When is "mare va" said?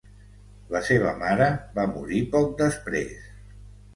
1.19-1.85